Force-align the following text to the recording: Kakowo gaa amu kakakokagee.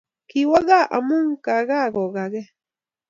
Kakowo 0.29 0.57
gaa 0.67 0.89
amu 0.95 1.17
kakakokagee. 1.45 2.47